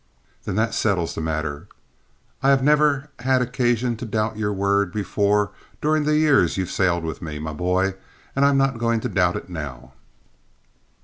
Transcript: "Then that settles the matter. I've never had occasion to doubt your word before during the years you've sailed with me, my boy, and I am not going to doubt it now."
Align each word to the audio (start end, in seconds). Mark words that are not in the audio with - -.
"Then 0.45 0.55
that 0.55 0.73
settles 0.73 1.13
the 1.13 1.21
matter. 1.21 1.67
I've 2.41 2.63
never 2.63 3.11
had 3.19 3.43
occasion 3.43 3.95
to 3.97 4.05
doubt 4.07 4.35
your 4.35 4.51
word 4.51 4.91
before 4.91 5.51
during 5.79 6.05
the 6.05 6.17
years 6.17 6.57
you've 6.57 6.71
sailed 6.71 7.03
with 7.03 7.21
me, 7.21 7.37
my 7.37 7.53
boy, 7.53 7.93
and 8.35 8.43
I 8.43 8.49
am 8.49 8.57
not 8.57 8.79
going 8.79 8.99
to 9.01 9.09
doubt 9.09 9.35
it 9.35 9.47
now." 9.47 9.93